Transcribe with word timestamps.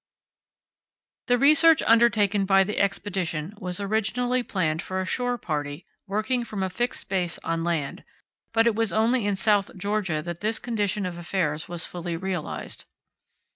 The 1.27 1.37
research 1.37 1.83
undertaken 1.85 2.47
by 2.47 2.63
the 2.63 2.79
Expedition 2.79 3.53
was 3.61 3.79
originally 3.79 4.41
planned 4.41 4.81
for 4.81 4.99
a 4.99 5.05
shore 5.05 5.37
party 5.37 5.85
working 6.07 6.43
from 6.43 6.63
a 6.63 6.71
fixed 6.71 7.07
base 7.07 7.37
on 7.43 7.63
land, 7.63 8.03
but 8.51 8.65
it 8.65 8.73
was 8.73 8.91
only 8.91 9.27
in 9.27 9.35
South 9.35 9.69
Georgia 9.77 10.23
that 10.23 10.41
this 10.41 10.57
condition 10.57 11.05
of 11.05 11.19
affairs 11.19 11.69
was 11.69 11.85
fully 11.85 12.17
realized. 12.17 12.85